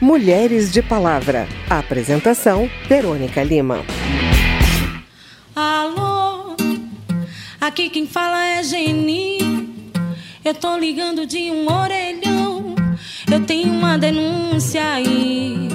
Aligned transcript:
Mulheres 0.00 0.72
de 0.72 0.80
Palavra. 0.80 1.46
Apresentação: 1.68 2.70
Verônica 2.88 3.42
Lima. 3.42 3.84
Alô, 5.54 6.56
aqui 7.60 7.90
quem 7.90 8.06
fala 8.06 8.42
é 8.42 8.62
Geni. 8.62 9.38
Eu 10.42 10.54
tô 10.54 10.78
ligando 10.78 11.26
de 11.26 11.50
um 11.50 11.70
orelhão. 11.70 12.74
Eu 13.30 13.44
tenho 13.44 13.70
uma 13.70 13.98
denúncia 13.98 14.82
aí. 14.90 15.68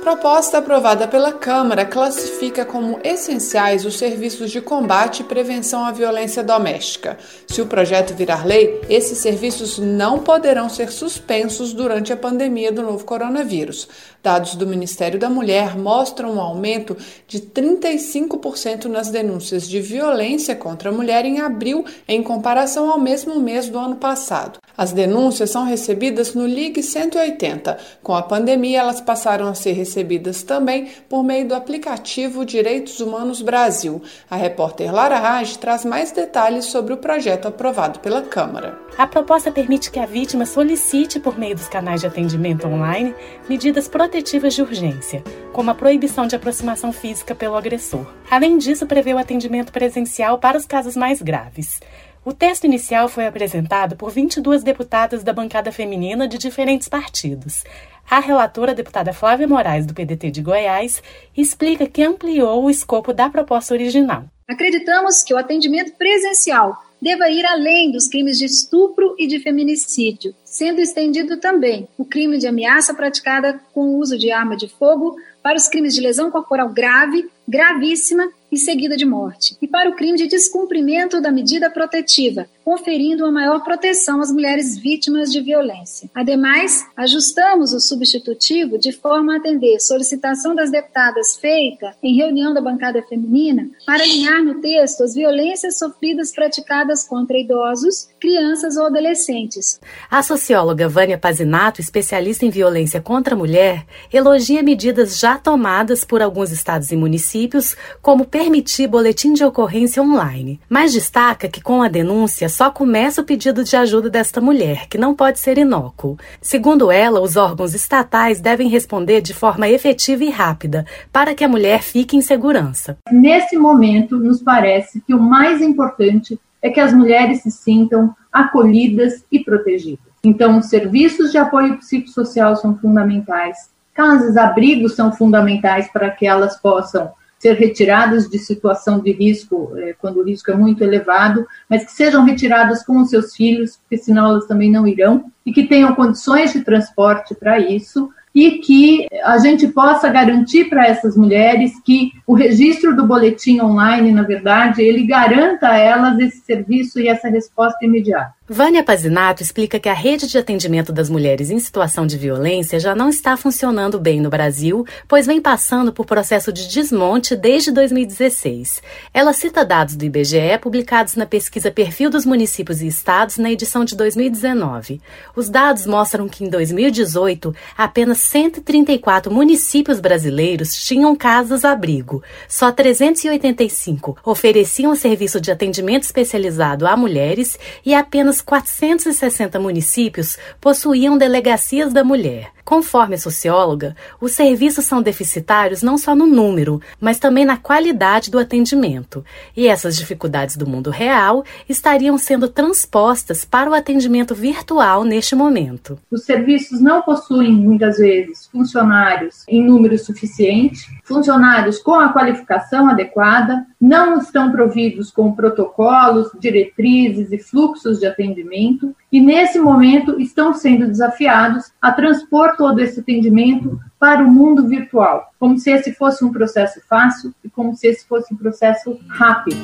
Proposta 0.00 0.56
aprovada 0.58 1.06
pela 1.06 1.30
Câmara 1.30 1.84
classifica 1.84 2.64
como 2.64 2.98
essenciais 3.04 3.84
os 3.84 3.98
serviços 3.98 4.50
de 4.50 4.58
combate 4.62 5.20
e 5.20 5.24
prevenção 5.24 5.84
à 5.84 5.92
violência 5.92 6.42
doméstica. 6.42 7.18
Se 7.46 7.60
o 7.60 7.66
projeto 7.66 8.14
virar 8.14 8.46
lei, 8.46 8.80
esses 8.88 9.18
serviços 9.18 9.78
não 9.78 10.20
poderão 10.20 10.70
ser 10.70 10.90
suspensos 10.90 11.74
durante 11.74 12.14
a 12.14 12.16
pandemia 12.16 12.72
do 12.72 12.82
novo 12.82 13.04
coronavírus. 13.04 13.88
Dados 14.22 14.54
do 14.54 14.66
Ministério 14.66 15.18
da 15.18 15.28
Mulher 15.28 15.76
mostram 15.76 16.34
um 16.34 16.40
aumento 16.40 16.96
de 17.28 17.40
35% 17.40 18.86
nas 18.86 19.10
denúncias 19.10 19.68
de 19.68 19.82
violência 19.82 20.56
contra 20.56 20.88
a 20.88 20.92
mulher 20.92 21.26
em 21.26 21.40
abril, 21.40 21.84
em 22.08 22.22
comparação 22.22 22.90
ao 22.90 22.98
mesmo 22.98 23.38
mês 23.38 23.68
do 23.68 23.78
ano 23.78 23.96
passado. 23.96 24.58
As 24.76 24.92
denúncias 24.92 25.50
são 25.50 25.64
recebidas 25.64 26.34
no 26.34 26.46
Ligue 26.46 26.82
180. 26.82 27.76
Com 28.02 28.14
a 28.14 28.22
pandemia, 28.22 28.80
elas 28.80 29.00
passaram 29.00 29.46
a 29.46 29.54
ser 29.54 29.72
recebidas 29.90 30.42
também 30.42 30.88
por 31.08 31.24
meio 31.24 31.48
do 31.48 31.54
aplicativo 31.54 32.44
Direitos 32.44 33.00
Humanos 33.00 33.42
Brasil. 33.42 34.00
A 34.30 34.36
repórter 34.36 34.94
Lara 34.94 35.18
Raj 35.18 35.56
traz 35.56 35.84
mais 35.84 36.12
detalhes 36.12 36.66
sobre 36.66 36.94
o 36.94 36.98
projeto 36.98 37.48
aprovado 37.48 37.98
pela 37.98 38.22
Câmara. 38.22 38.78
A 38.96 39.06
proposta 39.06 39.50
permite 39.50 39.90
que 39.90 39.98
a 39.98 40.06
vítima 40.06 40.46
solicite, 40.46 41.18
por 41.18 41.38
meio 41.38 41.56
dos 41.56 41.68
canais 41.68 42.00
de 42.00 42.06
atendimento 42.06 42.66
online, 42.66 43.14
medidas 43.48 43.88
protetivas 43.88 44.54
de 44.54 44.62
urgência, 44.62 45.22
como 45.52 45.70
a 45.70 45.74
proibição 45.74 46.26
de 46.26 46.36
aproximação 46.36 46.92
física 46.92 47.34
pelo 47.34 47.56
agressor. 47.56 48.06
Além 48.30 48.58
disso, 48.58 48.86
prevê 48.86 49.12
o 49.12 49.18
atendimento 49.18 49.72
presencial 49.72 50.38
para 50.38 50.56
os 50.56 50.66
casos 50.66 50.96
mais 50.96 51.20
graves. 51.20 51.80
O 52.22 52.34
texto 52.34 52.64
inicial 52.64 53.08
foi 53.08 53.26
apresentado 53.26 53.96
por 53.96 54.10
22 54.10 54.62
deputadas 54.62 55.24
da 55.24 55.32
bancada 55.32 55.72
feminina 55.72 56.28
de 56.28 56.36
diferentes 56.36 56.86
partidos. 56.86 57.64
A 58.10 58.20
relatora, 58.20 58.72
a 58.72 58.74
deputada 58.74 59.12
Flávia 59.14 59.48
Moraes, 59.48 59.86
do 59.86 59.94
PDT 59.94 60.30
de 60.30 60.42
Goiás, 60.42 61.02
explica 61.34 61.86
que 61.86 62.02
ampliou 62.02 62.64
o 62.64 62.70
escopo 62.70 63.14
da 63.14 63.30
proposta 63.30 63.72
original. 63.72 64.24
Acreditamos 64.46 65.22
que 65.22 65.32
o 65.32 65.38
atendimento 65.38 65.92
presencial 65.96 66.76
deva 67.00 67.30
ir 67.30 67.46
além 67.46 67.90
dos 67.90 68.06
crimes 68.06 68.36
de 68.36 68.44
estupro 68.44 69.14
e 69.18 69.26
de 69.26 69.38
feminicídio, 69.38 70.34
sendo 70.44 70.80
estendido 70.80 71.38
também 71.38 71.88
o 71.96 72.04
crime 72.04 72.36
de 72.36 72.46
ameaça 72.46 72.92
praticada 72.92 73.58
com 73.72 73.80
o 73.80 73.98
uso 73.98 74.18
de 74.18 74.30
arma 74.30 74.58
de 74.58 74.68
fogo 74.68 75.16
para 75.42 75.56
os 75.56 75.68
crimes 75.68 75.94
de 75.94 76.02
lesão 76.02 76.30
corporal 76.30 76.68
grave, 76.68 77.30
gravíssima 77.48 78.30
e 78.50 78.56
seguida 78.56 78.96
de 78.96 79.04
morte, 79.04 79.56
e 79.60 79.68
para 79.68 79.88
o 79.88 79.94
crime 79.94 80.18
de 80.18 80.26
descumprimento 80.26 81.20
da 81.20 81.30
medida 81.30 81.70
protetiva, 81.70 82.46
conferindo 82.64 83.24
uma 83.24 83.32
maior 83.32 83.64
proteção 83.64 84.20
às 84.20 84.30
mulheres 84.30 84.78
vítimas 84.78 85.32
de 85.32 85.40
violência. 85.40 86.10
Ademais, 86.14 86.86
ajustamos 86.96 87.72
o 87.72 87.80
substitutivo 87.80 88.78
de 88.78 88.92
forma 88.92 89.34
a 89.34 89.36
atender 89.38 89.80
solicitação 89.80 90.54
das 90.54 90.70
deputadas 90.70 91.36
feita 91.36 91.94
em 92.02 92.16
reunião 92.16 92.52
da 92.54 92.60
bancada 92.60 93.02
feminina 93.02 93.68
para 93.86 94.02
alinhar 94.02 94.42
no 94.44 94.60
texto 94.60 95.02
as 95.02 95.14
violências 95.14 95.78
sofridas 95.78 96.32
praticadas 96.32 97.02
contra 97.04 97.38
idosos, 97.38 98.08
crianças 98.20 98.76
ou 98.76 98.86
adolescentes. 98.86 99.80
A 100.10 100.22
socióloga 100.22 100.88
Vânia 100.88 101.18
Pazinato, 101.18 101.80
especialista 101.80 102.44
em 102.44 102.50
violência 102.50 103.00
contra 103.00 103.34
a 103.34 103.38
mulher, 103.38 103.86
elogia 104.12 104.62
medidas 104.62 105.18
já 105.18 105.38
tomadas 105.38 106.04
por 106.04 106.22
alguns 106.22 106.50
estados 106.52 106.90
e 106.90 106.96
municípios, 106.96 107.76
como 108.02 108.24
permitir 108.40 108.86
boletim 108.86 109.34
de 109.34 109.44
ocorrência 109.44 110.02
online, 110.02 110.58
mas 110.66 110.94
destaca 110.94 111.46
que 111.46 111.60
com 111.60 111.82
a 111.82 111.88
denúncia 111.88 112.48
só 112.48 112.70
começa 112.70 113.20
o 113.20 113.24
pedido 113.24 113.62
de 113.62 113.76
ajuda 113.76 114.08
desta 114.08 114.40
mulher, 114.40 114.86
que 114.88 114.96
não 114.96 115.14
pode 115.14 115.38
ser 115.38 115.58
inócuo. 115.58 116.16
Segundo 116.40 116.90
ela, 116.90 117.20
os 117.20 117.36
órgãos 117.36 117.74
estatais 117.74 118.40
devem 118.40 118.70
responder 118.70 119.20
de 119.20 119.34
forma 119.34 119.68
efetiva 119.68 120.24
e 120.24 120.30
rápida, 120.30 120.86
para 121.12 121.34
que 121.34 121.44
a 121.44 121.48
mulher 121.48 121.82
fique 121.82 122.16
em 122.16 122.22
segurança. 122.22 122.96
Nesse 123.12 123.58
momento, 123.58 124.16
nos 124.16 124.42
parece 124.42 125.02
que 125.02 125.12
o 125.12 125.20
mais 125.20 125.60
importante 125.60 126.40
é 126.62 126.70
que 126.70 126.80
as 126.80 126.94
mulheres 126.94 127.42
se 127.42 127.50
sintam 127.50 128.16
acolhidas 128.32 129.22
e 129.30 129.40
protegidas. 129.40 130.06
Então, 130.24 130.56
os 130.56 130.70
serviços 130.70 131.30
de 131.30 131.36
apoio 131.36 131.76
psicossocial 131.76 132.56
são 132.56 132.74
fundamentais, 132.78 133.68
casas 133.92 134.38
abrigos 134.38 134.94
são 134.94 135.12
fundamentais 135.12 135.92
para 135.92 136.08
que 136.08 136.26
elas 136.26 136.58
possam 136.58 137.12
ser 137.40 137.54
retiradas 137.54 138.28
de 138.28 138.38
situação 138.38 139.00
de 139.00 139.12
risco, 139.12 139.72
é, 139.78 139.94
quando 139.94 140.18
o 140.18 140.24
risco 140.24 140.50
é 140.50 140.54
muito 140.54 140.84
elevado, 140.84 141.46
mas 141.68 141.84
que 141.86 141.92
sejam 141.92 142.22
retiradas 142.22 142.84
com 142.84 143.00
os 143.00 143.08
seus 143.08 143.34
filhos, 143.34 143.78
porque 143.78 143.96
senão 143.96 144.30
elas 144.30 144.46
também 144.46 144.70
não 144.70 144.86
irão, 144.86 145.24
e 145.44 145.50
que 145.50 145.66
tenham 145.66 145.94
condições 145.94 146.52
de 146.52 146.60
transporte 146.60 147.34
para 147.34 147.58
isso, 147.58 148.10
e 148.34 148.58
que 148.58 149.08
a 149.24 149.38
gente 149.38 149.66
possa 149.68 150.08
garantir 150.08 150.66
para 150.66 150.86
essas 150.86 151.16
mulheres 151.16 151.72
que 151.84 152.12
o 152.26 152.34
registro 152.34 152.94
do 152.94 153.06
boletim 153.06 153.58
online, 153.60 154.12
na 154.12 154.22
verdade, 154.22 154.82
ele 154.82 155.04
garanta 155.04 155.68
a 155.68 155.78
elas 155.78 156.18
esse 156.20 156.40
serviço 156.42 157.00
e 157.00 157.08
essa 157.08 157.28
resposta 157.28 157.84
imediata. 157.84 158.34
Vânia 158.52 158.82
Pazinato 158.82 159.44
explica 159.44 159.78
que 159.78 159.88
a 159.88 159.94
rede 159.94 160.26
de 160.26 160.36
atendimento 160.36 160.92
das 160.92 161.08
mulheres 161.08 161.50
em 161.50 161.60
situação 161.60 162.04
de 162.04 162.18
violência 162.18 162.80
já 162.80 162.96
não 162.96 163.08
está 163.08 163.36
funcionando 163.36 163.96
bem 163.96 164.20
no 164.20 164.28
Brasil, 164.28 164.84
pois 165.06 165.24
vem 165.24 165.40
passando 165.40 165.92
por 165.92 166.04
processo 166.04 166.52
de 166.52 166.66
desmonte 166.66 167.36
desde 167.36 167.70
2016. 167.70 168.82
Ela 169.14 169.32
cita 169.32 169.64
dados 169.64 169.94
do 169.94 170.04
IBGE 170.04 170.58
publicados 170.60 171.14
na 171.14 171.26
pesquisa 171.26 171.70
Perfil 171.70 172.10
dos 172.10 172.26
Municípios 172.26 172.82
e 172.82 172.88
Estados 172.88 173.38
na 173.38 173.52
edição 173.52 173.84
de 173.84 173.94
2019. 173.94 175.00
Os 175.36 175.48
dados 175.48 175.86
mostram 175.86 176.28
que 176.28 176.42
em 176.42 176.48
2018, 176.48 177.54
apenas 177.78 178.18
134 178.18 179.32
municípios 179.32 180.00
brasileiros 180.00 180.74
tinham 180.74 181.14
casas-abrigo. 181.14 182.20
Só 182.48 182.72
385 182.72 184.16
ofereciam 184.24 184.96
serviço 184.96 185.40
de 185.40 185.52
atendimento 185.52 186.02
especializado 186.02 186.84
a 186.84 186.96
mulheres 186.96 187.56
e 187.86 187.94
apenas 187.94 188.39
460 188.42 189.58
municípios 189.58 190.38
possuíam 190.60 191.16
delegacias 191.18 191.92
da 191.92 192.04
mulher. 192.04 192.59
Conforme 192.64 193.14
a 193.14 193.18
socióloga, 193.18 193.96
os 194.20 194.32
serviços 194.32 194.84
são 194.84 195.02
deficitários 195.02 195.82
não 195.82 195.98
só 195.98 196.14
no 196.14 196.26
número, 196.26 196.80
mas 197.00 197.18
também 197.18 197.44
na 197.44 197.56
qualidade 197.56 198.30
do 198.30 198.38
atendimento. 198.38 199.24
E 199.56 199.66
essas 199.66 199.96
dificuldades 199.96 200.56
do 200.56 200.68
mundo 200.68 200.90
real 200.90 201.44
estariam 201.68 202.16
sendo 202.18 202.48
transpostas 202.48 203.44
para 203.44 203.70
o 203.70 203.74
atendimento 203.74 204.34
virtual 204.34 205.04
neste 205.04 205.34
momento. 205.34 205.98
Os 206.10 206.24
serviços 206.24 206.80
não 206.80 207.02
possuem, 207.02 207.52
muitas 207.52 207.98
vezes, 207.98 208.46
funcionários 208.46 209.44
em 209.48 209.64
número 209.64 209.98
suficiente, 209.98 210.86
funcionários 211.04 211.78
com 211.78 211.94
a 211.94 212.12
qualificação 212.12 212.88
adequada, 212.88 213.66
não 213.80 214.18
estão 214.18 214.50
providos 214.52 215.10
com 215.10 215.32
protocolos, 215.32 216.28
diretrizes 216.38 217.32
e 217.32 217.38
fluxos 217.38 217.98
de 217.98 218.06
atendimento, 218.06 218.94
e 219.12 219.20
nesse 219.20 219.58
momento 219.58 220.20
estão 220.20 220.54
sendo 220.54 220.86
desafiados 220.86 221.72
a 221.80 221.90
transpor 221.92 222.56
todo 222.56 222.78
esse 222.80 223.00
atendimento 223.00 223.80
para 223.98 224.22
o 224.22 224.30
mundo 224.30 224.68
virtual, 224.68 225.32
como 225.38 225.58
se 225.58 225.70
esse 225.70 225.92
fosse 225.92 226.24
um 226.24 226.32
processo 226.32 226.80
fácil 226.88 227.34
e 227.44 227.50
como 227.50 227.74
se 227.74 227.88
esse 227.88 228.06
fosse 228.06 228.32
um 228.32 228.36
processo 228.36 228.98
rápido. 229.08 229.60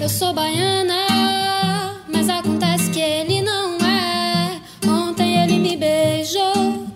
Eu 0.00 0.08
sou 0.08 0.34
baiana, 0.34 0.94
mas 2.12 2.28
acontece 2.28 2.90
que 2.90 3.00
ele 3.00 3.42
não 3.42 3.76
é. 3.78 4.60
Ontem 4.86 5.42
ele 5.42 5.58
me 5.58 5.76
beijou 5.76 6.86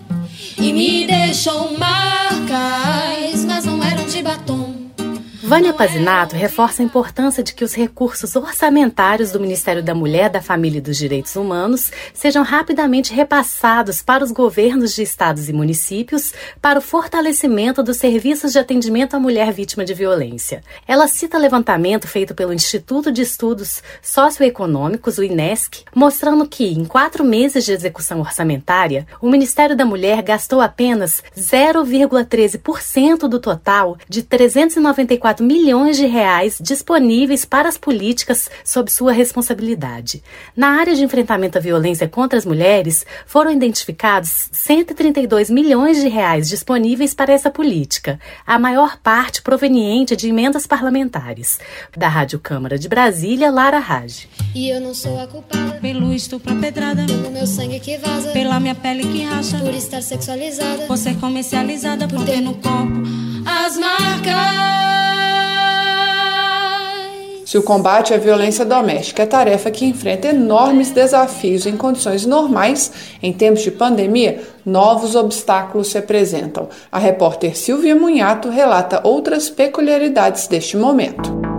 e 0.59 0.73
me 0.73 1.07
deixou 1.07 1.77
marcas, 1.77 1.96
Vânia 5.47 5.71
Pazinato 5.71 6.35
reforça 6.35 6.81
a 6.81 6.85
importância 6.85 7.41
de 7.41 7.53
que 7.53 7.63
os 7.63 7.73
recursos 7.73 8.35
orçamentários 8.35 9.31
do 9.31 9.39
Ministério 9.39 9.81
da 9.81 9.95
Mulher, 9.95 10.29
da 10.29 10.41
Família 10.41 10.79
e 10.79 10.81
dos 10.81 10.97
Direitos 10.97 11.37
Humanos 11.37 11.89
sejam 12.13 12.43
rapidamente 12.43 13.13
repassados 13.13 14.01
para 14.01 14.25
os 14.25 14.33
governos 14.33 14.93
de 14.93 15.03
estados 15.03 15.47
e 15.47 15.53
municípios 15.53 16.33
para 16.61 16.79
o 16.79 16.81
fortalecimento 16.81 17.81
dos 17.81 17.95
serviços 17.95 18.51
de 18.51 18.59
atendimento 18.59 19.15
à 19.15 19.19
mulher 19.21 19.53
vítima 19.53 19.85
de 19.85 19.93
violência. 19.93 20.61
Ela 20.85 21.07
cita 21.07 21.37
levantamento 21.37 22.09
feito 22.09 22.35
pelo 22.35 22.51
Instituto 22.51 23.09
de 23.09 23.21
Estudos 23.21 23.81
Socioeconômicos, 24.01 25.17
o 25.17 25.23
INESC, 25.23 25.85
mostrando 25.95 26.45
que, 26.45 26.73
em 26.73 26.83
quatro 26.83 27.23
meses 27.23 27.63
de 27.63 27.71
execução 27.71 28.19
orçamentária, 28.19 29.07
o 29.21 29.29
Ministério 29.29 29.77
da 29.77 29.85
Mulher 29.85 30.21
gastou 30.23 30.59
apenas 30.59 31.23
0,13% 31.37 33.29
do 33.29 33.39
total 33.39 33.97
de 34.09 34.23
394 34.23 35.36
identificado 35.37 35.43
milhões 35.43 35.97
de 35.97 36.05
reais 36.05 36.57
disponíveis 36.61 37.45
para 37.45 37.69
as 37.69 37.77
políticas 37.77 38.49
sob 38.63 38.91
sua 38.91 39.11
responsabilidade. 39.11 40.23
Na 40.55 40.79
área 40.79 40.95
de 40.95 41.03
enfrentamento 41.03 41.57
à 41.57 41.61
violência 41.61 42.07
contra 42.07 42.37
as 42.37 42.45
mulheres, 42.45 43.05
foram 43.25 43.51
identificados 43.51 44.49
132 44.51 45.49
milhões 45.49 46.01
de 46.01 46.07
reais 46.07 46.47
disponíveis 46.47 47.13
para 47.13 47.33
essa 47.33 47.49
política, 47.49 48.19
a 48.45 48.57
maior 48.57 48.97
parte 48.97 49.41
proveniente 49.41 50.15
de 50.15 50.29
emendas 50.29 50.65
parlamentares. 50.65 51.59
Da 51.95 52.07
Rádio 52.07 52.39
Câmara 52.39 52.77
de 52.77 52.87
Brasília, 52.87 53.51
Lara 53.51 53.79
Raj. 53.79 54.27
E 54.55 54.69
eu 54.69 54.81
não 54.81 54.93
sou 54.93 55.19
a 55.19 55.27
culpada 55.27 55.79
pelo 55.79 56.13
estupro 56.13 56.55
pedrada, 56.57 57.05
pelo 57.05 57.31
meu 57.31 57.45
sangue 57.45 57.79
que 57.79 57.97
vaza, 57.97 58.31
pela 58.31 58.59
minha 58.59 58.75
pele 58.75 59.03
que 59.03 59.23
racha, 59.23 59.57
por 59.59 59.73
estar 59.73 60.01
sexualizada, 60.01 60.85
por 60.85 60.97
ser 60.97 61.15
comercializada, 61.19 62.07
por 62.07 62.25
ter 62.25 62.41
no 62.41 62.55
corpo 62.55 63.03
as 63.45 63.77
marcas. 63.77 64.96
Se 67.47 67.57
o 67.57 67.63
combate 67.63 68.13
à 68.13 68.17
violência 68.17 68.65
doméstica 68.65 69.23
é 69.23 69.25
tarefa 69.25 69.71
que 69.71 69.85
enfrenta 69.85 70.27
enormes 70.27 70.91
desafios 70.91 71.65
em 71.65 71.77
condições 71.77 72.25
normais, 72.25 72.91
em 73.23 73.31
tempos 73.31 73.63
de 73.63 73.71
pandemia, 73.71 74.41
novos 74.65 75.15
obstáculos 75.15 75.87
se 75.87 75.97
apresentam. 75.97 76.67
A 76.91 76.99
repórter 76.99 77.57
Silvia 77.57 77.95
Munhato 77.95 78.49
relata 78.49 78.99
outras 79.01 79.49
peculiaridades 79.49 80.45
deste 80.45 80.75
momento. 80.75 81.56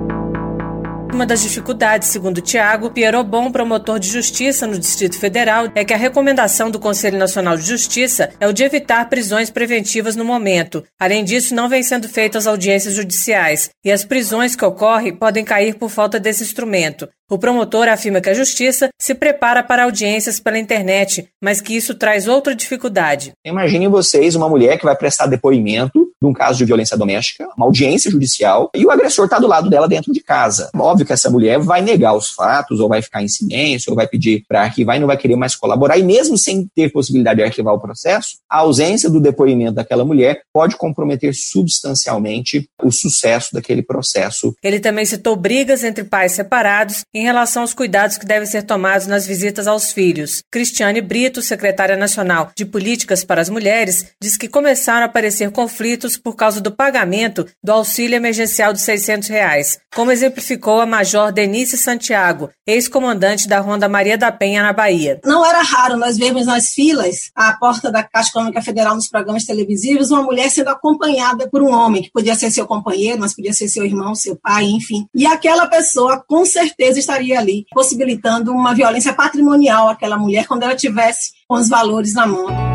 Uma 1.13 1.27
das 1.27 1.43
dificuldades, 1.43 2.09
segundo 2.09 2.41
Tiago 2.41 2.91
Pierobon, 2.91 3.51
promotor 3.51 3.99
de 3.99 4.09
justiça 4.09 4.67
no 4.67 4.79
Distrito 4.79 5.19
Federal, 5.19 5.69
é 5.75 5.85
que 5.85 5.95
a 5.95 5.97
recomendação 5.97 6.71
do 6.71 6.79
Conselho 6.79 7.19
Nacional 7.19 7.57
de 7.57 7.65
Justiça 7.65 8.31
é 8.39 8.47
o 8.47 8.53
de 8.53 8.63
evitar 8.63 9.09
prisões 9.09 9.51
preventivas 9.51 10.15
no 10.15 10.25
momento. 10.25 10.85
Além 10.99 11.25
disso, 11.25 11.55
não 11.55 11.69
vem 11.69 11.83
sendo 11.83 12.09
feitas 12.09 12.47
audiências 12.47 12.95
judiciais 12.95 13.71
e 13.85 13.91
as 13.91 14.05
prisões 14.05 14.55
que 14.55 14.65
ocorrem 14.65 15.17
podem 15.17 15.45
cair 15.45 15.75
por 15.75 15.89
falta 15.89 16.21
desse 16.21 16.43
instrumento. 16.43 17.09
O 17.31 17.37
promotor 17.37 17.89
afirma 17.89 18.23
que 18.23 18.31
a 18.31 18.35
justiça 18.35 18.89
se 18.99 19.15
prepara 19.15 19.63
para 19.63 19.85
audiências 19.85 20.41
pela 20.41 20.59
internet, 20.59 21.29
mas 21.43 21.61
que 21.61 21.77
isso 21.77 21.95
traz 21.95 22.27
outra 22.27 22.55
dificuldade. 22.55 23.35
Imaginem 23.45 23.87
vocês 23.87 24.35
uma 24.35 24.49
mulher 24.49 24.79
que 24.79 24.87
vai 24.87 24.97
prestar 24.97 25.27
depoimento 25.27 26.09
de 26.21 26.27
um 26.27 26.33
caso 26.33 26.59
de 26.59 26.65
violência 26.65 26.97
doméstica, 26.97 27.47
uma 27.57 27.67
audiência 27.67 28.11
judicial, 28.11 28.71
e 28.75 28.85
o 28.85 28.91
agressor 28.91 29.27
está 29.27 29.39
do 29.39 29.47
lado 29.47 29.69
dela 29.71 29.87
dentro 29.87 30.13
de 30.13 30.21
casa. 30.21 30.71
Óbvio 30.75 31.07
que 31.07 31.13
essa 31.13 31.31
mulher 31.31 31.59
vai 31.59 31.81
negar 31.81 32.17
os 32.17 32.31
fatos, 32.31 32.81
ou 32.81 32.89
vai 32.89 33.03
ficar 33.03 33.23
em 33.23 33.29
silêncio, 33.29 33.91
ou 33.91 33.97
vai 33.97 34.09
pedir 34.09 34.43
para 34.49 34.63
arquivar 34.63 34.97
e 34.97 35.01
não 35.01 35.07
vai 35.07 35.17
querer 35.17 35.37
mais 35.37 35.55
colaborar. 35.55 35.99
E 35.99 36.03
mesmo 36.03 36.37
sem 36.37 36.67
ter 36.75 36.91
possibilidade 36.91 37.37
de 37.37 37.45
arquivar 37.45 37.75
o 37.75 37.81
processo, 37.81 38.39
a 38.51 38.59
ausência 38.59 39.09
do 39.09 39.21
depoimento 39.21 39.75
daquela 39.75 40.05
mulher 40.05 40.41
pode 40.53 40.77
comprometer 40.77 41.35
substancialmente 41.35 42.69
o 42.83 42.91
sucesso 42.91 43.53
daquele 43.53 43.83
processo. 43.83 44.55
Ele 44.63 44.81
também 44.81 45.05
citou 45.05 45.37
brigas 45.37 45.85
entre 45.85 46.05
pais 46.05 46.33
separados 46.33 47.05
em 47.19 47.25
relação 47.25 47.63
aos 47.63 47.75
cuidados 47.75 48.17
que 48.17 48.25
devem 48.25 48.47
ser 48.47 48.63
tomados 48.63 49.09
nas 49.09 49.27
visitas 49.27 49.67
aos 49.67 49.91
filhos. 49.91 50.41
Cristiane 50.53 51.01
Brito, 51.01 51.43
secretária 51.43 51.97
nacional 51.97 52.53
de 52.57 52.65
Políticas 52.65 53.25
para 53.25 53.41
as 53.41 53.49
Mulheres, 53.49 54.13
diz 54.23 54.37
que 54.37 54.47
começaram 54.47 55.03
a 55.03 55.07
aparecer 55.07 55.51
conflitos 55.51 56.17
por 56.17 56.37
causa 56.37 56.61
do 56.61 56.71
pagamento 56.71 57.45
do 57.63 57.73
auxílio 57.73 58.15
emergencial 58.15 58.73
de 58.73 58.81
600 58.81 59.29
reais, 59.29 59.81
como 59.93 60.13
exemplificou 60.13 60.81
a 60.81 60.87
Major 60.87 61.33
Denise 61.33 61.77
Santiago, 61.77 62.51
ex-comandante 62.65 63.49
da 63.49 63.59
Ronda 63.59 63.89
Maria 63.89 64.17
da 64.17 64.31
Penha, 64.31 64.63
na 64.63 64.73
Bahia. 64.73 65.21
Não 65.25 65.45
era 65.45 65.63
raro 65.63 65.97
nós 65.97 66.17
vermos 66.17 66.47
nas 66.47 66.69
filas, 66.69 67.33
à 67.35 67.53
porta 67.55 67.91
da 67.91 68.05
Caixa 68.05 68.31
Econômica 68.31 68.63
Federal, 68.63 68.95
nos 68.95 69.09
programas 69.09 69.45
televisivos, 69.45 70.13
uma 70.13 70.23
mulher 70.23 70.51
sendo 70.51 70.69
acompanhada 70.69 71.49
por 71.51 71.63
um 71.63 71.73
homem, 71.73 72.03
que 72.03 72.13
podia 72.13 72.37
ser 72.37 72.53
seu 72.53 72.65
companheiro, 72.65 73.19
mas 73.19 73.35
podia 73.35 73.53
ser 73.53 73.67
seu 73.67 73.85
irmão, 73.85 74.15
seu 74.15 74.37
pai, 74.37 74.67
enfim. 74.67 75.07
E 75.13 75.27
aquela 75.27 75.67
pessoa, 75.67 76.23
com 76.29 76.45
certeza, 76.45 77.08
estaria 77.09 77.39
ali, 77.39 77.65
possibilitando 77.73 78.53
uma 78.53 78.75
violência 78.75 79.13
patrimonial 79.15 79.89
àquela 79.89 80.19
mulher 80.19 80.47
quando 80.47 80.63
ela 80.63 80.77
tivesse 80.77 81.33
com 81.47 81.55
os 81.57 81.69
valores 81.69 82.13
na 82.13 82.27
mão. 82.27 82.68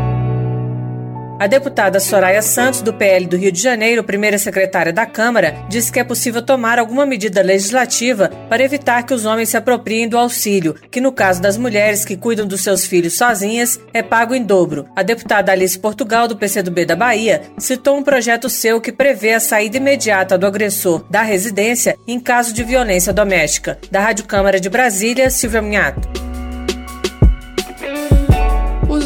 A 1.44 1.46
deputada 1.46 2.00
Soraya 2.00 2.40
Santos, 2.40 2.80
do 2.80 2.94
PL 2.94 3.26
do 3.26 3.36
Rio 3.36 3.52
de 3.52 3.60
Janeiro, 3.60 4.02
primeira 4.02 4.38
secretária 4.38 4.94
da 4.94 5.04
Câmara, 5.04 5.54
disse 5.68 5.92
que 5.92 6.00
é 6.00 6.04
possível 6.04 6.40
tomar 6.40 6.78
alguma 6.78 7.04
medida 7.04 7.42
legislativa 7.42 8.30
para 8.48 8.64
evitar 8.64 9.02
que 9.02 9.12
os 9.12 9.26
homens 9.26 9.50
se 9.50 9.56
apropriem 9.58 10.08
do 10.08 10.16
auxílio, 10.16 10.74
que 10.90 11.02
no 11.02 11.12
caso 11.12 11.42
das 11.42 11.58
mulheres 11.58 12.02
que 12.02 12.16
cuidam 12.16 12.46
dos 12.46 12.62
seus 12.62 12.86
filhos 12.86 13.18
sozinhas, 13.18 13.78
é 13.92 14.02
pago 14.02 14.34
em 14.34 14.42
dobro. 14.42 14.88
A 14.96 15.02
deputada 15.02 15.52
Alice 15.52 15.78
Portugal, 15.78 16.26
do 16.26 16.34
PCdoB 16.34 16.86
da 16.86 16.96
Bahia, 16.96 17.42
citou 17.58 17.98
um 17.98 18.02
projeto 18.02 18.48
seu 18.48 18.80
que 18.80 18.90
prevê 18.90 19.34
a 19.34 19.40
saída 19.40 19.76
imediata 19.76 20.38
do 20.38 20.46
agressor 20.46 21.04
da 21.10 21.20
residência 21.20 21.94
em 22.08 22.18
caso 22.18 22.54
de 22.54 22.64
violência 22.64 23.12
doméstica. 23.12 23.78
Da 23.90 24.00
Rádio 24.00 24.24
Câmara 24.24 24.58
de 24.58 24.70
Brasília, 24.70 25.28
Silvia 25.28 25.60
Minhato 25.60 26.08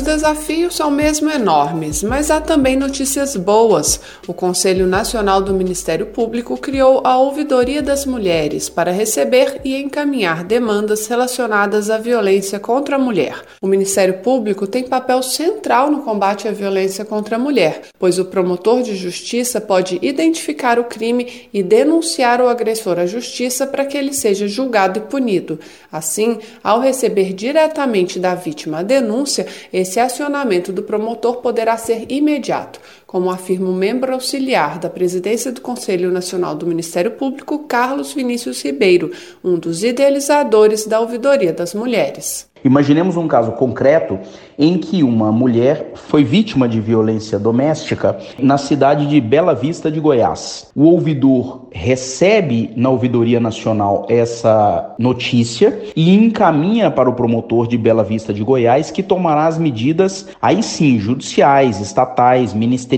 desafios 0.09 0.75
são 0.75 0.91
mesmo 0.91 1.31
enormes, 1.31 2.03
mas 2.03 2.31
há 2.31 2.41
também 2.41 2.77
notícias 2.77 3.37
boas. 3.37 4.01
O 4.27 4.33
Conselho 4.33 4.87
Nacional 4.87 5.43
do 5.43 5.53
Ministério 5.53 6.07
Público 6.07 6.57
criou 6.57 7.03
a 7.05 7.19
Ouvidoria 7.19 7.83
das 7.83 8.07
Mulheres 8.07 8.71
para 8.71 8.91
receber 8.91 9.61
e 9.67 9.77
encaminhar 9.77 10.45
demandas 10.45 11.07
relacionadas 11.07 11.91
à 11.91 11.99
violência 11.99 12.59
contra 12.59 12.97
a 12.97 12.99
mulher. 12.99 13.43
O 13.61 13.67
Ministério 13.67 14.21
Público 14.21 14.67
tem 14.67 14.83
papel 14.85 15.23
central 15.23 15.91
no 15.91 16.01
combate 16.01 16.49
à 16.49 16.53
violência 16.53 17.05
contra 17.05 17.37
a 17.37 17.39
mulher, 17.39 17.83
pois 17.99 18.19
o 18.19 18.25
promotor 18.25 18.83
de 18.83 18.97
justiça 18.97 19.61
pode 19.61 19.99
identificar 20.01 20.79
o 20.79 20.85
crime 20.85 21.51
e 21.53 21.63
denunciar 21.63 22.41
o 22.41 22.49
agressor 22.49 22.99
à 22.99 23.05
justiça 23.05 23.67
para 23.67 23.85
que 23.85 23.99
ele 23.99 24.15
seja 24.15 24.49
julgado 24.49 25.01
e 25.01 25.03
punido. 25.03 25.61
Assim, 25.93 26.39
ao 26.65 26.81
receber 26.81 27.35
diretamente 27.35 28.19
da 28.19 28.35
vítima 28.35 28.79
a 28.79 28.83
denúncia, 28.83 29.47
esse 29.71 29.98
esse 29.99 30.23
acionamento 30.23 30.73
do 30.73 30.83
promotor 30.83 31.39
poderá 31.39 31.77
ser 31.77 32.07
imediato, 32.09 32.81
como 33.09 33.31
afirma 33.31 33.71
o 33.71 33.73
membro 33.73 34.13
auxiliar 34.13 34.79
da 34.79 34.91
presidência 34.91 35.51
do 35.51 35.63
Conselho 35.63 36.11
Nacional 36.11 36.55
do 36.55 36.67
Ministério 36.67 37.13
Público, 37.13 37.61
Carlos 37.61 38.13
Vinícius 38.13 38.63
Ribeiro, 38.63 39.11
um 39.43 39.59
dos 39.59 39.83
idealizadores 39.83 40.87
da 40.87 41.01
Ouvidoria 41.01 41.55
das 41.55 41.73
Mulheres. 41.73 42.47
Imaginemos 42.65 43.17
um 43.17 43.29
caso 43.29 43.53
concreto 43.53 44.19
em 44.59 44.79
que 44.79 45.05
uma 45.05 45.31
mulher 45.31 45.93
foi 45.95 46.25
vítima 46.25 46.69
de 46.69 46.81
violência 46.81 47.39
doméstica 47.39 48.19
na 48.39 48.59
cidade 48.59 49.07
de 49.07 49.21
Bela 49.21 49.55
Vista 49.55 49.91
de 49.91 50.01
Goiás. 50.01 50.69
O 50.75 50.85
ouvidor 50.85 51.69
recebe 51.71 52.73
na 52.75 52.91
Ouvidoria 52.91 53.39
Nacional 53.39 54.07
essa 54.09 54.95
notícia 54.99 55.81
e 55.95 56.13
encaminha 56.13 56.91
para 56.91 57.09
o 57.09 57.15
promotor 57.15 57.69
de 57.69 57.79
Bela 57.79 58.03
Vista 58.03 58.35
de 58.35 58.43
Goiás, 58.43 58.91
que 58.91 59.03
tomará 59.03 59.47
as 59.47 59.59
medidas, 59.59 60.27
aí 60.43 60.63
sim, 60.63 60.99
judiciais, 60.99 61.81
estatais, 61.81 62.53
ministeriais, 62.53 62.98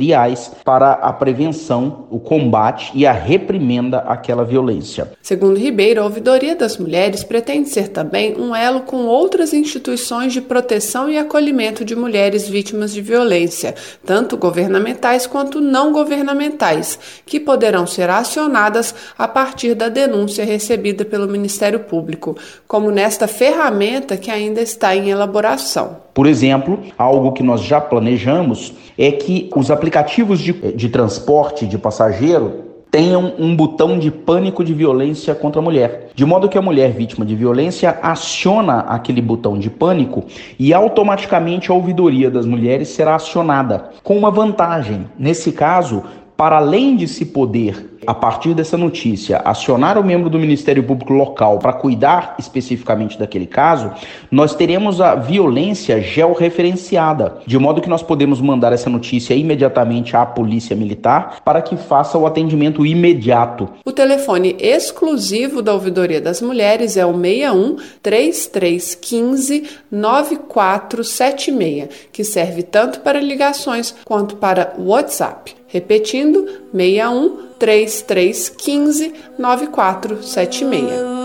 para 0.64 0.92
a 0.92 1.12
prevenção, 1.12 2.06
o 2.10 2.20
combate 2.20 2.92
e 2.94 3.06
a 3.06 3.12
reprimenda 3.12 3.98
àquela 3.98 4.44
violência. 4.44 5.12
Segundo 5.20 5.58
Ribeiro, 5.58 6.00
a 6.00 6.04
Ouvidoria 6.04 6.54
das 6.54 6.78
Mulheres 6.78 7.24
pretende 7.24 7.68
ser 7.68 7.88
também 7.88 8.40
um 8.40 8.54
elo 8.54 8.80
com 8.80 9.06
outras 9.06 9.50
outras 9.50 9.54
instituições 9.54 10.32
de 10.32 10.40
proteção 10.40 11.08
e 11.08 11.16
acolhimento 11.16 11.84
de 11.84 11.96
mulheres 11.96 12.48
vítimas 12.48 12.92
de 12.92 13.00
violência, 13.00 13.74
tanto 14.04 14.36
governamentais 14.36 15.26
quanto 15.26 15.60
não 15.60 15.92
governamentais, 15.92 16.98
que 17.24 17.40
poderão 17.40 17.86
ser 17.86 18.10
acionadas 18.10 18.94
a 19.16 19.26
partir 19.26 19.74
da 19.74 19.88
denúncia 19.88 20.44
recebida 20.44 21.04
pelo 21.04 21.28
Ministério 21.28 21.80
Público, 21.80 22.36
como 22.66 22.90
nesta 22.90 23.26
ferramenta 23.26 24.16
que 24.16 24.30
ainda 24.30 24.60
está 24.60 24.94
em 24.94 25.10
elaboração. 25.10 26.09
Por 26.20 26.26
exemplo, 26.26 26.80
algo 26.98 27.32
que 27.32 27.42
nós 27.42 27.62
já 27.62 27.80
planejamos 27.80 28.74
é 28.98 29.10
que 29.10 29.48
os 29.56 29.70
aplicativos 29.70 30.38
de, 30.38 30.52
de 30.52 30.90
transporte 30.90 31.64
de 31.64 31.78
passageiro 31.78 32.56
tenham 32.90 33.32
um 33.38 33.56
botão 33.56 33.98
de 33.98 34.10
pânico 34.10 34.62
de 34.62 34.74
violência 34.74 35.34
contra 35.34 35.62
a 35.62 35.64
mulher. 35.64 36.10
De 36.14 36.26
modo 36.26 36.46
que 36.46 36.58
a 36.58 36.60
mulher 36.60 36.92
vítima 36.92 37.24
de 37.24 37.34
violência 37.34 37.98
aciona 38.02 38.80
aquele 38.80 39.22
botão 39.22 39.58
de 39.58 39.70
pânico 39.70 40.24
e 40.58 40.74
automaticamente 40.74 41.70
a 41.70 41.74
ouvidoria 41.74 42.30
das 42.30 42.44
mulheres 42.44 42.88
será 42.88 43.14
acionada. 43.14 43.88
Com 44.04 44.18
uma 44.18 44.30
vantagem: 44.30 45.06
nesse 45.18 45.52
caso, 45.52 46.02
para 46.36 46.58
além 46.58 46.96
de 46.96 47.08
se 47.08 47.24
poder 47.24 47.89
a 48.06 48.14
partir 48.14 48.54
dessa 48.54 48.76
notícia, 48.76 49.38
acionar 49.44 49.98
o 49.98 50.04
membro 50.04 50.30
do 50.30 50.38
Ministério 50.38 50.82
Público 50.82 51.12
local 51.12 51.58
para 51.58 51.72
cuidar 51.72 52.34
especificamente 52.38 53.18
daquele 53.18 53.46
caso, 53.46 53.92
nós 54.30 54.54
teremos 54.54 55.00
a 55.00 55.14
violência 55.14 56.00
georreferenciada, 56.00 57.38
de 57.46 57.58
modo 57.58 57.80
que 57.80 57.88
nós 57.88 58.02
podemos 58.02 58.40
mandar 58.40 58.72
essa 58.72 58.88
notícia 58.88 59.34
imediatamente 59.34 60.16
à 60.16 60.24
Polícia 60.24 60.74
Militar 60.74 61.40
para 61.44 61.60
que 61.62 61.76
faça 61.76 62.16
o 62.16 62.26
atendimento 62.26 62.84
imediato. 62.86 63.68
O 63.84 63.92
telefone 63.92 64.56
exclusivo 64.58 65.62
da 65.62 65.72
Ouvidoria 65.72 66.20
das 66.20 66.40
Mulheres 66.40 66.96
é 66.96 67.04
o 67.04 67.12
61 67.12 67.76
3315 68.02 69.64
9476, 69.90 71.88
que 72.12 72.24
serve 72.24 72.62
tanto 72.62 73.00
para 73.00 73.20
ligações 73.20 73.94
quanto 74.04 74.36
para 74.36 74.74
WhatsApp. 74.78 75.54
Repetindo, 75.66 76.46
61 76.72 77.49
3315 77.60 79.12
9476. 79.38 81.19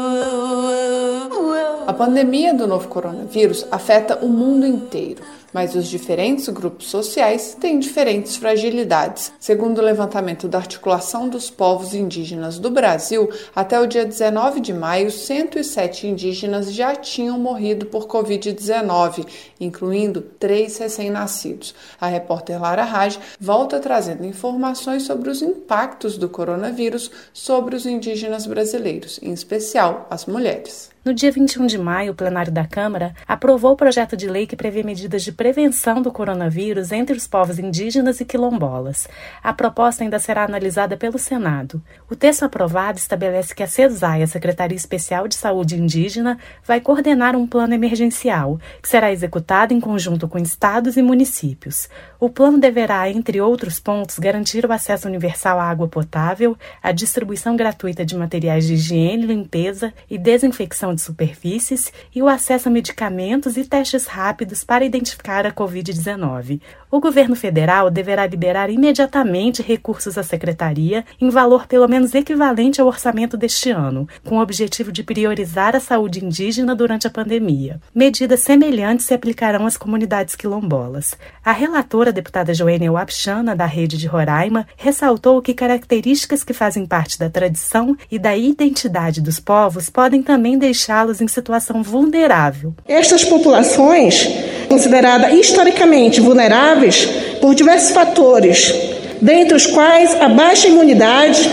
A 1.88 1.94
pandemia 1.94 2.54
do 2.54 2.68
novo 2.68 2.88
coronavírus 2.88 3.66
afeta 3.72 4.18
o 4.18 4.28
mundo 4.28 4.66
inteiro 4.66 5.22
mas 5.56 5.74
os 5.74 5.88
diferentes 5.88 6.50
grupos 6.50 6.88
sociais 6.88 7.56
têm 7.58 7.80
diferentes 7.80 8.36
fragilidades. 8.36 9.32
Segundo 9.40 9.78
o 9.78 9.82
levantamento 9.82 10.50
da 10.50 10.58
Articulação 10.58 11.30
dos 11.30 11.50
Povos 11.50 11.94
Indígenas 11.94 12.60
do 12.60 12.70
Brasil, 12.70 13.30
até 13.56 13.80
o 13.80 13.88
dia 13.88 14.06
19 14.06 14.60
de 14.60 14.74
maio, 14.74 15.10
107 15.10 16.08
indígenas 16.08 16.74
já 16.74 16.94
tinham 16.94 17.40
morrido 17.40 17.86
por 17.86 18.06
Covid-19, 18.06 19.26
incluindo 19.58 20.20
três 20.20 20.78
recém-nascidos. 20.78 21.74
A 22.02 22.08
repórter 22.08 22.62
Lara 22.62 22.84
Raj 22.84 23.18
volta 23.40 23.80
trazendo 23.80 24.26
informações 24.26 25.04
sobre 25.04 25.30
os 25.30 25.42
impactos 25.42 26.18
do 26.18 26.28
coronavírus 26.28 27.10
sobre 27.32 27.78
os 27.78 27.86
indígenas 27.86 28.46
brasileiros, 28.46 29.22
em 29.24 29.32
especial 29.32 30.06
as 30.10 30.26
mulheres. 30.26 30.95
No 31.06 31.14
dia 31.14 31.32
21 31.32 31.68
de 31.68 31.78
maio, 31.78 32.14
o 32.14 32.16
plenário 32.16 32.52
da 32.52 32.66
Câmara 32.66 33.14
aprovou 33.28 33.74
o 33.74 33.76
projeto 33.76 34.18
de 34.18 34.28
lei 34.28 34.48
que 34.48 34.56
prevê 34.56 34.82
medidas 34.82 35.24
de 35.24 35.32
prevenção 35.32 36.02
do 36.02 36.12
coronavírus 36.12 36.92
entre 36.92 37.16
os 37.16 37.28
povos 37.28 37.60
indígenas 37.60 38.20
e 38.22 38.26
quilombolas. 38.26 39.08
A 39.44 39.54
proposta 39.54 40.04
ainda 40.04 40.18
será 40.18 40.44
analisada 40.44 40.98
pelo 40.98 41.20
Senado. 41.20 41.80
O 42.10 42.16
texto 42.16 42.42
aprovado 42.42 42.98
estabelece 42.98 43.54
que 43.54 43.62
a 43.62 43.68
CESAI, 43.68 44.24
a 44.24 44.28
Secretaria 44.28 44.76
Especial 44.76 45.28
de 45.28 45.36
Saúde 45.36 45.80
Indígena, 45.80 46.40
vai 46.66 46.82
coordenar 46.82 47.36
um 47.36 47.46
plano 47.46 47.76
emergencial, 47.76 48.60
que 48.82 48.90
será 48.90 49.12
executado 49.12 49.76
em 49.76 49.80
conjunto 49.80 50.28
com 50.28 50.40
estados 50.40 50.98
e 50.98 51.04
municípios. 51.04 51.88
O 52.20 52.32
plano 52.32 52.58
deverá, 52.58 53.08
entre 53.12 53.40
outros 53.40 53.80
pontos, 53.80 54.18
garantir 54.18 54.66
o 54.66 54.74
acesso 54.74 55.08
universal 55.08 55.60
à 55.60 55.66
água 55.66 55.88
potável, 55.88 56.58
a 56.82 56.92
distribuição 56.92 57.56
gratuita 57.56 58.04
de 58.04 58.16
materiais 58.18 58.66
de 58.66 58.74
higiene, 58.74 59.28
limpeza 59.28 59.94
e 60.10 60.18
desinfecção 60.18 60.95
de 60.96 61.02
superfícies 61.02 61.92
e 62.16 62.22
o 62.22 62.28
acesso 62.28 62.70
a 62.70 62.72
medicamentos 62.72 63.58
e 63.58 63.66
testes 63.66 64.08
rápidos 64.08 64.64
para 64.64 64.86
identificar 64.86 65.46
a 65.46 65.52
Covid-19. 65.52 66.62
O 66.90 67.00
governo 67.00 67.36
federal 67.36 67.92
deverá 67.92 68.26
liberar 68.26 68.70
imediatamente 68.70 69.62
recursos 69.62 70.18
à 70.18 70.24
secretaria 70.24 71.06
em 71.20 71.30
valor 71.30 71.68
pelo 71.68 71.88
menos 71.88 72.16
equivalente 72.16 72.80
ao 72.80 72.88
orçamento 72.88 73.36
deste 73.36 73.70
ano, 73.70 74.08
com 74.24 74.38
o 74.38 74.42
objetivo 74.42 74.92
de 74.92 75.04
priorizar 75.04 75.76
a 75.76 75.80
saúde 75.80 76.24
indígena 76.24 76.74
durante 76.74 77.06
a 77.06 77.12
pandemia. 77.12 77.82
Medidas 77.94 78.40
semelhantes 78.40 79.06
se 79.06 79.14
aplicarão 79.14 79.66
às 79.66 79.78
comunidades 79.78 80.36
quilombolas. 80.36 81.18
A 81.46 81.52
relatora, 81.52 82.10
a 82.10 82.12
deputada 82.12 82.56
Joênia 82.56 82.92
Wapchana, 82.92 83.56
da 83.56 83.68
Rede 83.68 84.00
de 84.00 84.08
Roraima, 84.08 84.66
ressaltou 84.76 85.40
que 85.44 85.54
características 85.54 86.44
que 86.44 86.54
fazem 86.54 86.88
parte 86.88 87.20
da 87.20 87.30
tradição 87.30 87.96
e 88.12 88.18
da 88.18 88.36
identidade 88.36 89.22
dos 89.22 89.40
povos 89.40 89.88
podem 89.88 90.24
também 90.24 90.58
deixá-los 90.58 91.22
em 91.22 91.28
situação 91.28 91.84
vulnerável. 91.84 92.74
Estas 92.88 93.24
populações, 93.24 94.28
consideradas 94.68 95.32
historicamente 95.36 96.20
vulneráveis 96.20 97.06
por 97.40 97.54
diversos 97.54 97.92
fatores, 97.92 98.74
dentre 99.22 99.56
os 99.56 99.68
quais 99.68 100.20
a 100.20 100.28
baixa 100.28 100.68
imunidade 100.68 101.48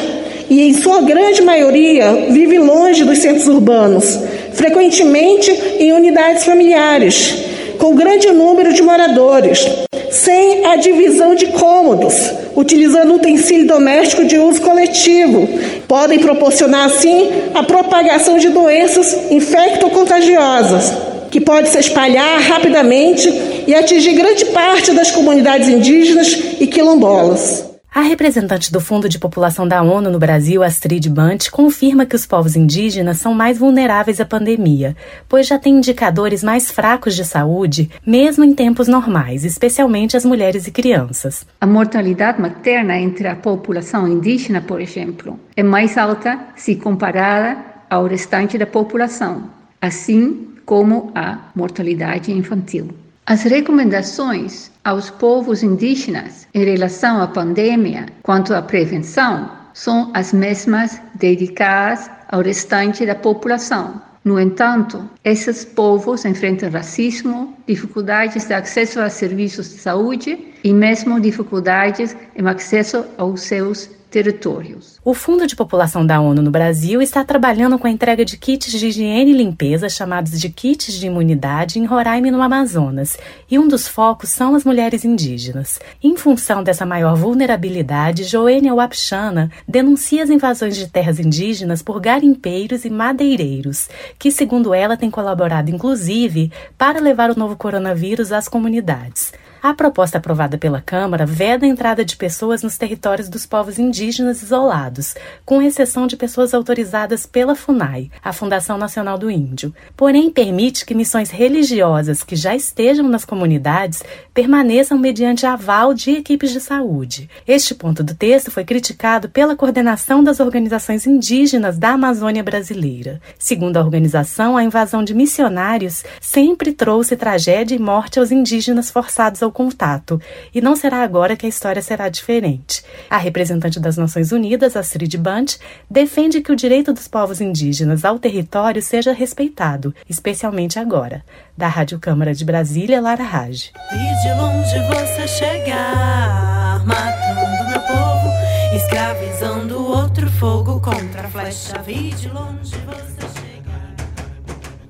e, 0.48 0.62
em 0.62 0.72
sua 0.72 1.02
grande 1.02 1.42
maioria, 1.42 2.30
vive 2.30 2.58
longe 2.58 3.04
dos 3.04 3.18
centros 3.18 3.46
urbanos, 3.46 4.18
frequentemente 4.54 5.50
em 5.50 5.92
unidades 5.92 6.44
familiares, 6.44 7.51
com 7.82 7.96
grande 7.96 8.30
número 8.30 8.72
de 8.72 8.80
moradores, 8.80 9.66
sem 10.08 10.64
a 10.66 10.76
divisão 10.76 11.34
de 11.34 11.48
cômodos, 11.48 12.14
utilizando 12.54 13.14
utensílio 13.14 13.66
doméstico 13.66 14.24
de 14.24 14.38
uso 14.38 14.60
coletivo. 14.60 15.48
Podem 15.88 16.20
proporcionar, 16.20 16.86
assim, 16.86 17.28
a 17.52 17.64
propagação 17.64 18.38
de 18.38 18.50
doenças 18.50 19.32
infecto-contagiosas, 19.32 20.92
que 21.28 21.40
pode 21.40 21.70
se 21.70 21.78
espalhar 21.80 22.40
rapidamente 22.42 23.28
e 23.66 23.74
atingir 23.74 24.12
grande 24.12 24.44
parte 24.44 24.92
das 24.92 25.10
comunidades 25.10 25.66
indígenas 25.68 26.38
e 26.60 26.68
quilombolas. 26.68 27.71
A 27.94 28.00
representante 28.00 28.72
do 28.72 28.80
Fundo 28.80 29.06
de 29.06 29.18
População 29.18 29.68
da 29.68 29.82
ONU 29.82 30.10
no 30.10 30.18
Brasil, 30.18 30.62
Astrid 30.62 31.10
Bant, 31.10 31.50
confirma 31.50 32.06
que 32.06 32.16
os 32.16 32.24
povos 32.24 32.56
indígenas 32.56 33.18
são 33.18 33.34
mais 33.34 33.58
vulneráveis 33.58 34.18
à 34.18 34.24
pandemia, 34.24 34.96
pois 35.28 35.46
já 35.46 35.58
têm 35.58 35.76
indicadores 35.76 36.42
mais 36.42 36.70
fracos 36.70 37.14
de 37.14 37.22
saúde, 37.22 37.90
mesmo 38.06 38.44
em 38.44 38.54
tempos 38.54 38.88
normais, 38.88 39.44
especialmente 39.44 40.16
as 40.16 40.24
mulheres 40.24 40.66
e 40.66 40.70
crianças. 40.70 41.46
A 41.60 41.66
mortalidade 41.66 42.40
materna 42.40 42.98
entre 42.98 43.28
a 43.28 43.36
população 43.36 44.08
indígena, 44.08 44.62
por 44.62 44.80
exemplo, 44.80 45.38
é 45.54 45.62
mais 45.62 45.98
alta 45.98 46.40
se 46.56 46.76
comparada 46.76 47.58
ao 47.90 48.06
restante 48.06 48.56
da 48.56 48.66
população, 48.66 49.50
assim 49.78 50.48
como 50.64 51.12
a 51.14 51.50
mortalidade 51.54 52.32
infantil. 52.32 53.01
As 53.26 53.44
recomendações 53.44 54.72
aos 54.82 55.08
povos 55.08 55.62
indígenas 55.62 56.48
em 56.52 56.64
relação 56.64 57.22
à 57.22 57.28
pandemia 57.28 58.06
quanto 58.20 58.52
à 58.52 58.60
prevenção 58.60 59.48
são 59.72 60.10
as 60.12 60.32
mesmas 60.32 61.00
dedicadas 61.14 62.10
ao 62.28 62.42
restante 62.42 63.06
da 63.06 63.14
população. 63.14 64.02
No 64.24 64.40
entanto, 64.40 65.08
esses 65.24 65.64
povos 65.64 66.24
enfrentam 66.24 66.68
racismo, 66.68 67.56
dificuldades 67.64 68.44
de 68.46 68.54
acesso 68.54 69.00
a 69.00 69.08
serviços 69.08 69.70
de 69.70 69.78
saúde 69.78 70.52
e 70.64 70.72
mesmo 70.72 71.20
dificuldades 71.20 72.16
em 72.34 72.46
acesso 72.48 73.04
aos 73.16 73.42
seus 73.42 73.88
territórios. 74.12 75.00
O 75.02 75.14
Fundo 75.14 75.46
de 75.46 75.56
População 75.56 76.06
da 76.06 76.20
ONU 76.20 76.42
no 76.42 76.50
Brasil 76.50 77.00
está 77.00 77.24
trabalhando 77.24 77.78
com 77.78 77.86
a 77.86 77.90
entrega 77.90 78.26
de 78.26 78.36
kits 78.36 78.70
de 78.70 78.86
higiene 78.86 79.30
e 79.30 79.34
limpeza, 79.34 79.88
chamados 79.88 80.38
de 80.38 80.50
kits 80.50 80.92
de 80.92 81.06
imunidade, 81.06 81.78
em 81.78 81.86
Roraima 81.86 82.28
e 82.28 82.30
no 82.30 82.42
Amazonas, 82.42 83.16
e 83.50 83.58
um 83.58 83.66
dos 83.66 83.88
focos 83.88 84.28
são 84.28 84.54
as 84.54 84.64
mulheres 84.64 85.02
indígenas. 85.02 85.80
Em 86.02 86.14
função 86.14 86.62
dessa 86.62 86.84
maior 86.84 87.16
vulnerabilidade, 87.16 88.24
Joênia 88.24 88.74
Wapchana 88.74 89.50
denuncia 89.66 90.22
as 90.22 90.30
invasões 90.30 90.76
de 90.76 90.88
terras 90.88 91.18
indígenas 91.18 91.80
por 91.80 91.98
garimpeiros 91.98 92.84
e 92.84 92.90
madeireiros, 92.90 93.88
que, 94.18 94.30
segundo 94.30 94.74
ela, 94.74 94.96
têm 94.96 95.10
colaborado 95.10 95.70
inclusive 95.70 96.52
para 96.76 97.00
levar 97.00 97.30
o 97.30 97.38
novo 97.38 97.56
coronavírus 97.56 98.30
às 98.30 98.46
comunidades. 98.46 99.32
A 99.62 99.72
proposta 99.72 100.18
aprovada 100.18 100.58
pela 100.58 100.80
Câmara 100.80 101.24
veda 101.24 101.64
a 101.64 101.68
entrada 101.68 102.04
de 102.04 102.16
pessoas 102.16 102.64
nos 102.64 102.76
territórios 102.76 103.28
dos 103.28 103.46
povos 103.46 103.78
indígenas 103.78 104.42
isolados, 104.42 105.14
com 105.44 105.62
exceção 105.62 106.08
de 106.08 106.16
pessoas 106.16 106.52
autorizadas 106.52 107.26
pela 107.26 107.54
FUNAI, 107.54 108.10
a 108.24 108.32
Fundação 108.32 108.76
Nacional 108.76 109.16
do 109.16 109.30
Índio. 109.30 109.72
Porém, 109.96 110.32
permite 110.32 110.84
que 110.84 110.96
missões 110.96 111.30
religiosas 111.30 112.24
que 112.24 112.34
já 112.34 112.56
estejam 112.56 113.06
nas 113.06 113.24
comunidades 113.24 114.02
permaneçam 114.34 114.98
mediante 114.98 115.46
aval 115.46 115.94
de 115.94 116.10
equipes 116.10 116.50
de 116.50 116.60
saúde. 116.60 117.30
Este 117.46 117.72
ponto 117.72 118.02
do 118.02 118.16
texto 118.16 118.50
foi 118.50 118.64
criticado 118.64 119.28
pela 119.28 119.54
coordenação 119.54 120.24
das 120.24 120.40
organizações 120.40 121.06
indígenas 121.06 121.78
da 121.78 121.90
Amazônia 121.90 122.42
brasileira. 122.42 123.20
Segundo 123.38 123.76
a 123.76 123.80
organização, 123.80 124.56
a 124.56 124.64
invasão 124.64 125.04
de 125.04 125.14
missionários 125.14 126.02
sempre 126.20 126.72
trouxe 126.72 127.16
tragédia 127.16 127.76
e 127.76 127.78
morte 127.78 128.18
aos 128.18 128.32
indígenas 128.32 128.90
forçados 128.90 129.40
ao 129.40 129.51
contato, 129.52 130.20
e 130.54 130.60
não 130.60 130.74
será 130.74 131.02
agora 131.02 131.36
que 131.36 131.46
a 131.46 131.48
história 131.48 131.80
será 131.80 132.08
diferente. 132.08 132.82
A 133.08 133.18
representante 133.18 133.78
das 133.78 133.96
Nações 133.96 134.32
Unidas, 134.32 134.76
Astrid 134.76 135.16
Bant, 135.16 135.56
defende 135.90 136.40
que 136.40 136.50
o 136.50 136.56
direito 136.56 136.92
dos 136.92 137.06
povos 137.06 137.40
indígenas 137.40 138.04
ao 138.04 138.18
território 138.18 138.82
seja 138.82 139.12
respeitado, 139.12 139.94
especialmente 140.08 140.78
agora. 140.78 141.24
Da 141.56 141.68
Rádio 141.68 141.98
Câmara 141.98 142.34
de 142.34 142.44
Brasília, 142.44 143.00
Lara 143.00 143.22
Raj. 143.22 143.70
E 143.92 144.22
de 144.22 144.34
longe 144.40 144.78
você 144.88 145.28
chegar, 145.28 146.84
matando 146.86 147.68
meu 147.68 147.80
povo, 147.80 148.76
escravizando 148.76 149.86
outro 149.86 150.30
fogo 150.30 150.80
contra 150.80 151.26
a 151.26 151.30
flecha. 151.30 151.80
Vi 151.82 152.10
de 152.10 152.28
longe 152.28 152.76
você 152.86 153.40
chegar. 153.40 153.51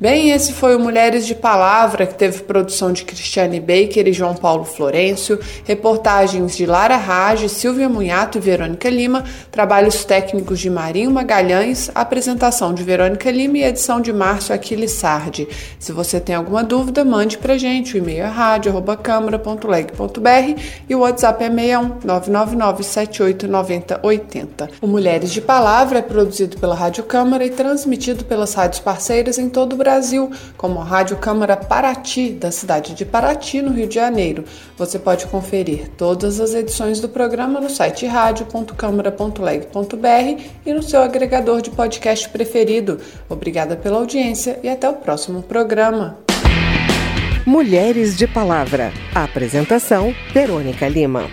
Bem, 0.03 0.33
esse 0.33 0.53
foi 0.53 0.75
o 0.75 0.81
Mulheres 0.81 1.25
de 1.25 1.33
Palavra, 1.33 2.09
que 2.09 2.17
teve 2.17 2.43
produção 2.43 2.93
de 2.93 3.05
Cristiane 3.05 3.61
Baker 3.61 4.09
e 4.09 4.13
João 4.13 4.35
Paulo 4.35 4.65
Florencio, 4.65 5.39
reportagens 5.65 6.57
de 6.57 6.67
Lara 6.67 6.97
Rage, 6.97 7.49
Silvia 7.49 7.89
Munhato 7.89 8.37
e 8.37 8.41
Verônica 8.41 8.91
Lima, 8.91 9.23
trabalhos 9.53 10.05
técnicos 10.05 10.59
de 10.59 10.69
Marinho 10.69 11.13
Magalhães, 11.13 11.89
apresentação 11.95 12.75
de 12.75 12.83
Verônica 12.83 13.31
Lima 13.31 13.59
e 13.59 13.63
edição 13.63 14.01
de 14.01 14.13
Márcio 14.13 14.53
Aquiles 14.53 14.91
Sardi. 14.91 15.47
Se 15.79 15.93
você 15.93 16.19
tem 16.19 16.35
alguma 16.35 16.65
dúvida, 16.65 17.05
mande 17.05 17.39
pra 17.39 17.57
gente. 17.57 17.95
O 17.95 17.99
e-mail 17.99 18.25
é 18.25 18.27
rádio.câmara.leg.br 18.27 20.61
e 20.89 20.97
o 20.97 20.99
WhatsApp 20.99 21.45
é 21.45 21.49
61 21.49 21.99
999 22.05 22.83
O 24.81 24.89
Mulheres 24.89 25.33
de 25.33 25.41
Palavra 25.41 26.01
é 26.01 26.03
produzido 26.03 26.57
pela 26.57 26.75
Rádio 26.75 27.05
Câmara 27.05 27.45
e 27.45 27.51
transmitido 27.51 28.25
pelas 28.25 28.53
rádios 28.55 28.81
parceiras 28.81 29.39
em 29.39 29.49
todo 29.49 29.75
o 29.75 29.77
Brasil 29.77 29.92
Brasil, 29.93 30.31
como 30.57 30.81
a 30.81 30.85
Rádio 30.85 31.19
Câmara 31.19 31.55
Paraty, 31.55 32.31
da 32.31 32.51
cidade 32.51 32.95
de 32.95 33.05
Paraty, 33.05 33.61
no 33.61 33.73
Rio 33.73 33.87
de 33.87 33.97
Janeiro. 33.97 34.43
Você 34.79 34.99
pode 34.99 35.27
conferir 35.27 35.91
todas 35.99 36.41
as 36.41 36.55
edições 36.55 36.99
do 36.99 37.11
programa 37.11 37.61
no 37.61 37.69
site 37.69 38.07
rádio.câmara.leg.br 38.07 40.43
e 40.65 40.73
no 40.73 40.83
seu 40.83 41.03
agregador 41.03 41.61
de 41.61 41.69
podcast 41.69 42.27
preferido. 42.31 42.99
Obrigada 43.29 43.77
pela 43.77 43.99
audiência 43.99 44.59
e 44.63 44.69
até 44.71 44.89
o 44.89 44.95
próximo 44.95 45.43
programa. 45.43 46.17
Mulheres 47.45 48.17
de 48.17 48.27
Palavra. 48.27 48.91
Apresentação: 49.15 50.15
Verônica 50.33 50.89
Lima. 50.89 51.25